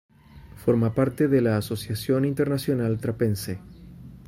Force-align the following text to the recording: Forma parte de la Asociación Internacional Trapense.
Forma 0.55 0.95
parte 0.95 1.27
de 1.27 1.41
la 1.41 1.57
Asociación 1.57 2.25
Internacional 2.25 2.97
Trapense. 2.97 3.59